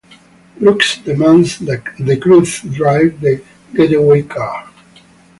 Brooks 0.59 0.97
demands 0.97 1.59
that 1.59 1.83
DeCruz 1.99 2.63
drive 2.73 3.21
the 3.21 3.43
getaway 3.75 4.23
car. 4.23 4.67